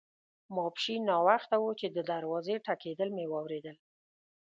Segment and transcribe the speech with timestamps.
[0.55, 3.77] ماپښین ناوخته وو چې د دروازې ټکېدل مې واوریدل.